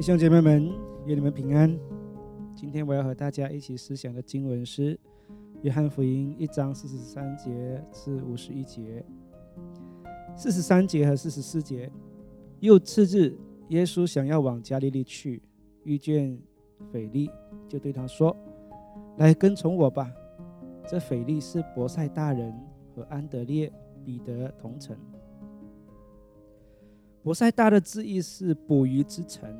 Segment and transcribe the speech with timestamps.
[0.00, 0.72] 弟兄姐妹们，
[1.04, 1.78] 愿你们平安。
[2.56, 4.94] 今天我要和大家一起思想的经文是
[5.60, 9.04] 《约翰福音》一章四十三节至五十一节。
[10.34, 11.92] 四十三节和四十四节。
[12.60, 13.36] 又次日，
[13.68, 15.42] 耶稣想要往加利利去，
[15.84, 16.40] 遇见
[16.90, 17.30] 腓力，
[17.68, 18.34] 就对他说
[19.20, 20.10] ：“来跟从我吧。”
[20.88, 22.50] 这腓力是伯赛大人
[22.96, 23.70] 和安德烈、
[24.02, 24.96] 彼得同城。
[27.22, 29.54] 伯赛大的字意是捕鱼之城，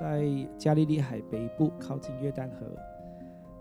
[0.00, 2.66] 在加利利海北部，靠近约旦河。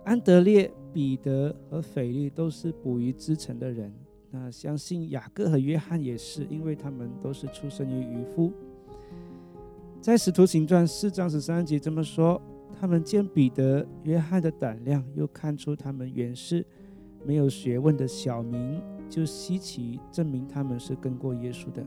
[0.06, 3.94] 安德烈、彼得和腓力都是捕鱼之城的人。
[4.32, 8.54] 那相信雅各和约翰也是，因为他们都是出生于渔夫。
[10.00, 12.42] 在使徒行传四章十三节这么说：
[12.80, 16.66] 他们见彼得、约翰的胆量，又看出他们原是
[17.26, 21.86] 没有学问的小民，就稀奇，证明他们是跟过耶稣的。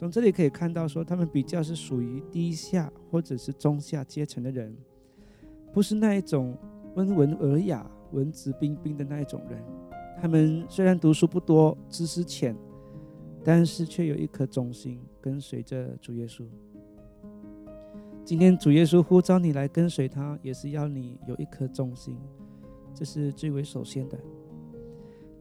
[0.00, 4.74] 从这里可以看到，说他们比较是属于低下或者是中下阶层的人，
[5.74, 6.56] 不是那一种
[6.94, 9.62] 温文尔雅、文质彬彬的那一种人。
[10.18, 12.56] 他们虽然读书不多、知识浅，
[13.44, 16.46] 但是却有一颗忠心，跟随着主耶稣。
[18.24, 22.16] 今天主耶稣呼召你来跟随他，也是要你有一颗忠心，
[22.94, 24.18] 这是最为首先的。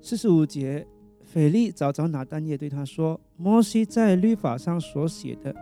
[0.01, 0.85] 四十五节。
[1.31, 5.55] 腓力找着拿丹叶，对他说：“摩西在律法上所写的，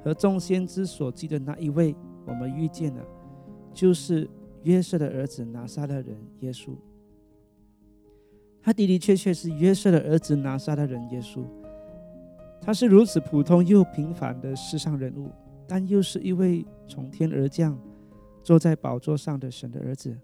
[0.00, 1.92] 和众先知所记的那一位，
[2.24, 3.02] 我们遇见了，
[3.74, 4.30] 就是
[4.62, 6.70] 约瑟的儿子拿撒勒人耶稣。
[8.62, 11.42] 他的的确确是约瑟的儿子拿撒勒人耶稣。
[12.60, 15.30] 他是如此普通又平凡的世上人物，
[15.66, 17.76] 但又是一位从天而降、
[18.44, 20.16] 坐在宝座上的神的儿子。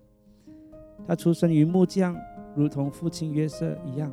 [1.04, 2.16] 他出生于木匠，
[2.54, 4.12] 如同父亲约瑟一样。”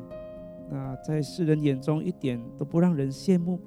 [0.72, 3.60] 那在世人眼中一点都不让人羡慕，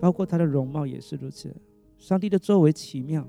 [0.00, 1.54] 包括他的容貌也是如此。
[1.96, 3.24] 上帝的作为奇妙，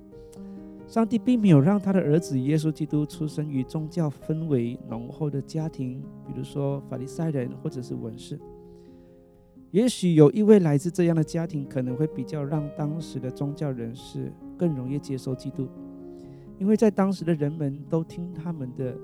[0.88, 8.39] 上帝并没有让他的儿子耶稣基督出生于宗教氛围浓厚的家庭，比如说法利赛人或者是文士。
[9.70, 15.67] 也许有一位来自这样的家庭，可能会比较让当时的宗教人士更容易接受基督，
[16.58, 18.98] 因为在当时的人们都听他们的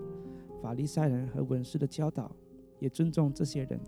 [0.60, 2.32] 法利赛人和文士的教导。
[2.82, 3.80] 也尊重这些人，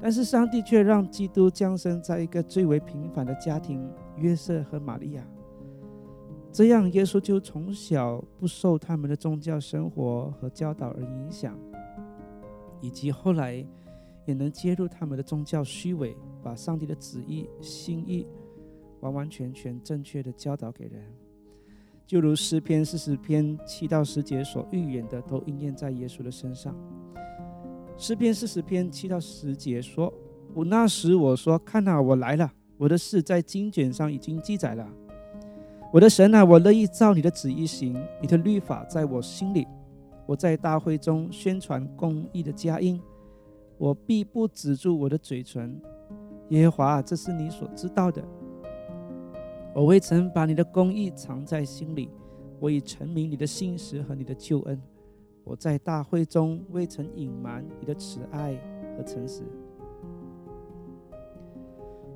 [0.00, 3.86] 但是上帝却让基督降生在一个最为平凡的家庭——
[4.16, 5.22] 约瑟和玛利亚。
[6.52, 11.58] 这样，耶稣就从小不受他们的宗教生活和教导而影响，
[12.80, 13.66] 以及后来
[14.26, 18.26] 也能接入他们的宗教虚伪，把上帝的旨意、心意
[19.00, 21.02] 完完全全正确的教导给人。
[22.06, 26.74] 就如诗篇四十篇七到十节所预言的，都应验在耶稣的身上。
[28.00, 30.10] 诗篇四十篇七到十节说
[30.56, 34.88] ：“我那时我说，看啊，我来了，我的事在经卷上已经记载了。
[35.92, 39.66] 我的神啊，我乐意照你的旨意行，你的律法在我心里。
[40.24, 42.98] 我在大会中宣传公义的佳音，
[43.76, 45.78] 我必不止住我的嘴唇。
[46.48, 48.24] 耶和华，这是你所知道的。
[49.74, 52.08] 我未曾把你的公义藏在心里，
[52.60, 54.80] 我已陈明你的信实和你的救恩。”
[55.50, 58.56] 我在大会中未曾隐瞒你的慈爱
[58.96, 59.42] 和诚实。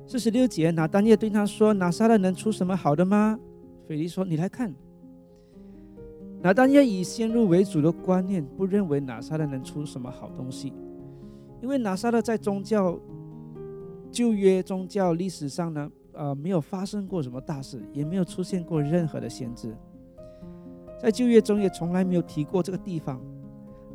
[0.07, 3.37] 四十六节，拿丹叶对他说：“拿撒勒能出什么好的吗？”
[3.89, 4.73] 腓力说：“你来看。”
[6.41, 10.71] 拿丹叶以先入为主的观念，不认为拿撒勒能出什么好东西，
[11.61, 12.97] 因为拿撒勒在宗教
[14.09, 19.75] 旧约宗教历史上呢，呃，没有发生过什么大事，也没有出现过任何的先知。
[20.99, 23.21] 在旧约中也从来没有提过这个地方。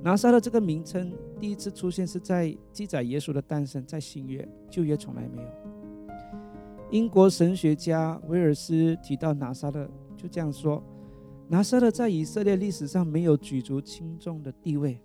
[0.03, 5.49] 拿撒勒这个名称第一次出现是在记载耶稣的诞生，在新约，旧约从来没有。
[6.91, 10.83] 英国神学家威尔斯提到拿撒勒，就这样说：
[11.49, 14.99] 拿撒勒在以色列历史上没有举足轻重的地位，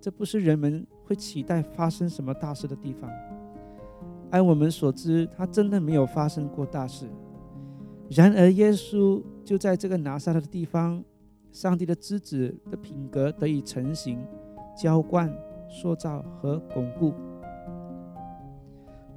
[0.00, 3.10] 这不是人们会期待发生什么大事的地方。
[4.30, 7.06] 按我们所知，他真的没有发生过大事。
[8.08, 11.04] 然而，耶稣就在这个拿撒勒的地方。
[11.52, 14.24] 上帝的之子的品格得以成型、
[14.76, 15.32] 浇灌、
[15.68, 17.12] 塑造和巩固。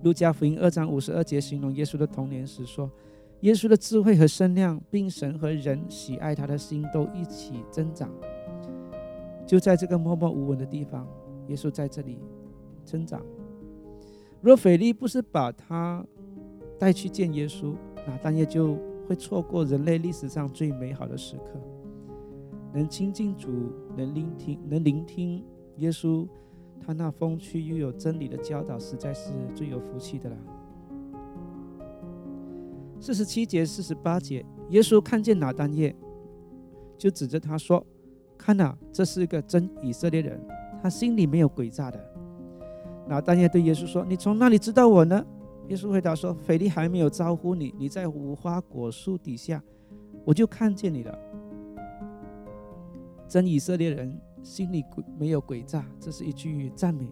[0.03, 2.91] 路加福音二章五十二节形容耶稣的童年时说
[3.41, 8.09] ：“耶稣的智慧和身量，并神和人喜爱他的心都一起增长。”
[9.47, 11.07] 就在这个默默无闻的地方，
[11.47, 12.19] 耶稣在这里
[12.83, 13.21] 增长。
[14.41, 16.05] 若腓力不是把他
[16.77, 17.73] 带去见耶稣，
[18.05, 18.77] 那但也就
[19.07, 21.61] 会错过人类历史上最美好的时刻。
[22.73, 25.43] 能亲近主，能聆听，能聆听
[25.77, 26.27] 耶稣，
[26.81, 30.37] 他那风趣又有真理的教导，实在是最有福气的了。
[32.99, 35.95] 四十七节、四十八节，耶稣看见拿单叶，
[36.97, 37.85] 就指着他说
[38.37, 40.41] ：“看呐，这是一个真以色列人，
[40.81, 41.99] 他心里没有诡诈的。”
[43.07, 45.23] 拿单叶对耶稣说：“你从哪里知道我呢？”
[45.67, 49.61] 耶稣回答说：“腓力还没有招呼你，你在无花果树底下，
[50.25, 51.17] 我就看见你了。”
[53.27, 57.07] 真以色列人心里鬼没有诡诈，这是一句赞美。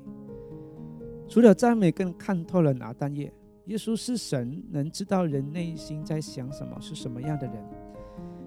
[1.27, 3.31] 除了赞美，更看透了拿单叶。
[3.65, 7.55] 耶稣是神，能知道人内心在想什么，是什么样的人。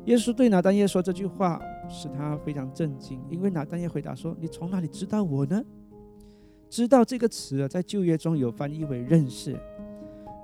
[0.05, 1.59] 耶稣对拿单叶说这句话，
[1.89, 5.65] 使他非常震惊，因为拿单叶回答说：“你从哪里知道我呢？”
[6.69, 9.59] 知道这个词啊，在旧约中有翻译为认识，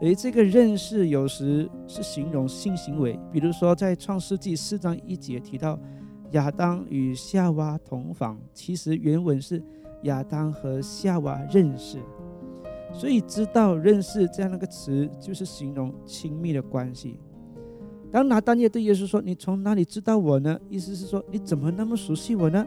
[0.00, 5.78] 而这个认识有时是形容性行为，比如说在创世纪四章一节提到
[6.32, 9.62] 亚当与夏娃同房，其实原文是
[10.02, 11.98] 亚当和夏娃认识。
[12.92, 17.18] 所以，知道、认识这样的个词，就是形容亲密的关系。
[18.10, 22.66] 当拿单叶对耶稣说：“你从哪里知道我呢？”意思是说，你怎么那么熟悉我呢？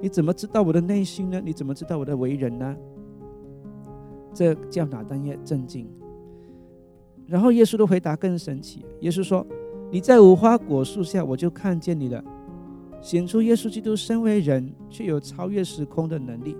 [0.00, 1.42] 你怎么知道我的内心呢？
[1.44, 2.74] 你怎么知道我的为人呢？
[4.32, 5.86] 这叫拿单叶震惊。
[7.26, 8.82] 然后耶稣的回答更神奇。
[9.00, 9.46] 耶稣说
[9.92, 12.24] ：“你在无花果树下，我就看见你了。”
[13.00, 16.56] 显出耶稣基督身为人，却有超越时空的能力。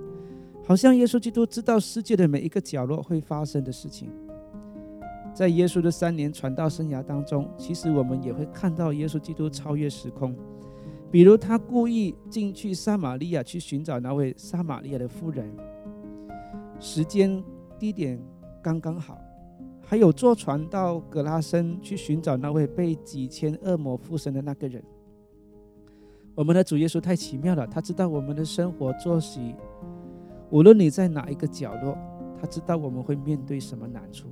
[0.65, 4.11] 好像耶稣基督知道世界的每一个角落会发生的事情。
[5.35, 10.35] 在耶稣的三年传道生涯当中，其实我们也会看到耶稣基督超越时空。
[11.11, 15.49] 比如他故意进去撒玛利亚去寻找那位撒玛利亚的妇人，
[16.79, 17.43] 时间
[17.79, 18.21] 地点
[18.63, 19.17] 刚刚好；
[19.83, 24.83] 还有坐船到格拉森去寻找那位被几千恶魔附身的那个人。
[26.41, 29.55] 我们的主耶稣太奇妙了，他知道我们的生活作息。
[30.49, 31.95] 无论你在哪一个角落，
[32.41, 34.27] 他知道我们会面对什么难处。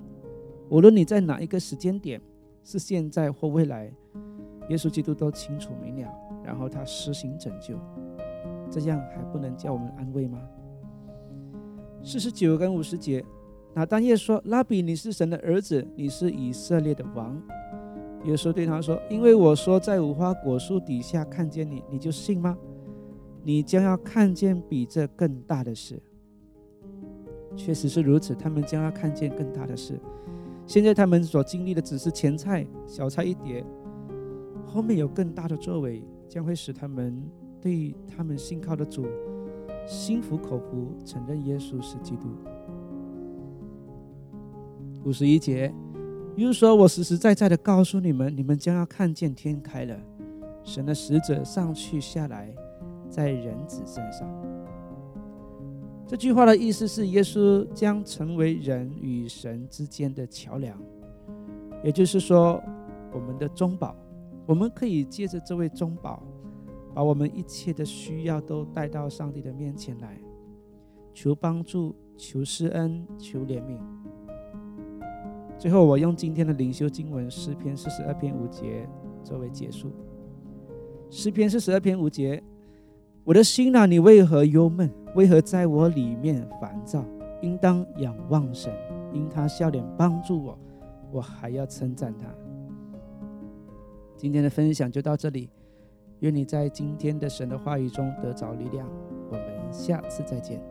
[0.70, 2.18] 无论你在哪一个时间点，
[2.64, 3.92] 是现在或未来，
[4.70, 6.10] 耶稣基督都清楚明了。
[6.42, 7.78] 然后他实行拯救，
[8.70, 10.38] 这样还不能叫我们安慰吗？
[12.02, 13.22] 四十九跟五十节，
[13.74, 17.38] 拿单叶说：“拉比，你是神的儿子，你是以色列的王。”
[18.24, 22.56] 耶稣对他说：“因为我说在无花果树底下看见你，你就信吗？
[23.44, 26.00] 你将要看见比这更大的事。”
[27.56, 29.98] 确实是如此，他们将要看见更大的事。
[30.66, 33.64] 现在他们所经历的只是前菜、小菜一碟，
[34.66, 37.20] 后面有更大的作为，将会使他们
[37.60, 39.06] 对他们信靠的主
[39.86, 42.28] 心服口服，承认耶稣是基督。
[45.04, 45.72] 五十一节，
[46.38, 50.00] 比如说，我实实在在的告诉你们，你们将要看见天开了，
[50.62, 52.54] 神的使者上去下来，
[53.10, 54.32] 在人子身上。
[56.06, 60.80] 这句话的意思是，耶稣将成为人与神之间的桥梁，
[61.82, 62.62] 也就是说，
[63.12, 63.92] 我们的中保。
[64.46, 66.22] 我们可以借着这位中保，
[66.94, 70.16] 把我们一切的需要都带到上帝的面前来，
[71.12, 73.80] 求帮助，求施恩，求怜悯。
[75.58, 78.88] 最后，我用今天的灵修经文诗篇四十二篇五节
[79.24, 79.90] 作为结束。
[81.10, 82.42] 诗篇四十二篇五节。
[83.24, 84.88] 我的心啊，你为何忧闷？
[85.14, 87.04] 为何在我里面烦躁？
[87.42, 88.72] 应当仰望神，
[89.12, 90.58] 因他笑脸帮助我，
[91.12, 92.26] 我还要称赞他。
[94.16, 95.50] 今天的分享就到这里，
[96.20, 98.88] 愿你在今天的神的话语中得着力量。
[99.28, 100.62] 我们下次再见。